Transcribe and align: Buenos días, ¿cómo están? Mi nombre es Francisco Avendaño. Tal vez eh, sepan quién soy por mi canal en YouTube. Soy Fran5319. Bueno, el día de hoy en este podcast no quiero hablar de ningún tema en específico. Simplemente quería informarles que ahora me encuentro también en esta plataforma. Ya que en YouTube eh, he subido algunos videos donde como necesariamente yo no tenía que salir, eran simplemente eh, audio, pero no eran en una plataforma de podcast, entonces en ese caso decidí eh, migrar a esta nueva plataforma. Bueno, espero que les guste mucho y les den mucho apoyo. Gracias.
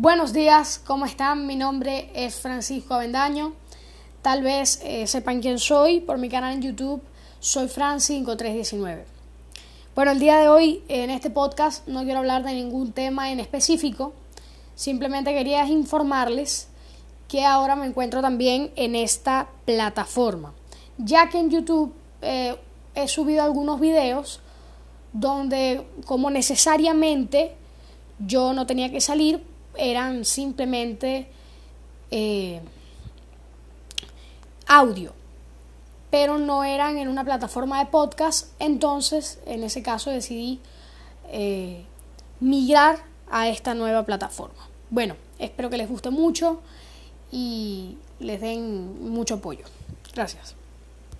Buenos 0.00 0.32
días, 0.32 0.80
¿cómo 0.86 1.06
están? 1.06 1.48
Mi 1.48 1.56
nombre 1.56 2.12
es 2.14 2.36
Francisco 2.36 2.94
Avendaño. 2.94 3.54
Tal 4.22 4.44
vez 4.44 4.80
eh, 4.84 5.08
sepan 5.08 5.40
quién 5.40 5.58
soy 5.58 5.98
por 5.98 6.18
mi 6.18 6.28
canal 6.28 6.54
en 6.54 6.62
YouTube. 6.62 7.02
Soy 7.40 7.66
Fran5319. 7.66 9.02
Bueno, 9.96 10.12
el 10.12 10.20
día 10.20 10.38
de 10.38 10.48
hoy 10.48 10.84
en 10.86 11.10
este 11.10 11.30
podcast 11.30 11.88
no 11.88 12.04
quiero 12.04 12.20
hablar 12.20 12.44
de 12.44 12.54
ningún 12.54 12.92
tema 12.92 13.32
en 13.32 13.40
específico. 13.40 14.12
Simplemente 14.76 15.34
quería 15.34 15.66
informarles 15.66 16.68
que 17.26 17.44
ahora 17.44 17.74
me 17.74 17.86
encuentro 17.86 18.22
también 18.22 18.70
en 18.76 18.94
esta 18.94 19.48
plataforma. 19.64 20.54
Ya 20.96 21.28
que 21.28 21.40
en 21.40 21.50
YouTube 21.50 21.92
eh, 22.22 22.54
he 22.94 23.08
subido 23.08 23.42
algunos 23.42 23.80
videos 23.80 24.38
donde 25.12 25.84
como 26.06 26.30
necesariamente 26.30 27.56
yo 28.20 28.52
no 28.52 28.64
tenía 28.64 28.92
que 28.92 29.00
salir, 29.00 29.42
eran 29.76 30.24
simplemente 30.24 31.28
eh, 32.10 32.60
audio, 34.66 35.12
pero 36.10 36.38
no 36.38 36.64
eran 36.64 36.98
en 36.98 37.08
una 37.08 37.24
plataforma 37.24 37.78
de 37.78 37.90
podcast, 37.90 38.52
entonces 38.58 39.38
en 39.46 39.62
ese 39.62 39.82
caso 39.82 40.10
decidí 40.10 40.60
eh, 41.30 41.84
migrar 42.40 43.04
a 43.30 43.48
esta 43.48 43.74
nueva 43.74 44.04
plataforma. 44.04 44.68
Bueno, 44.90 45.16
espero 45.38 45.70
que 45.70 45.76
les 45.76 45.88
guste 45.88 46.10
mucho 46.10 46.60
y 47.30 47.96
les 48.20 48.40
den 48.40 49.10
mucho 49.10 49.34
apoyo. 49.34 49.64
Gracias. 50.14 50.54